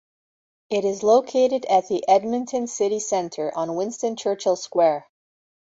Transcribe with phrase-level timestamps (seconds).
[0.71, 5.05] It is located at the Edmonton City Centre, on Winston Churchill Square.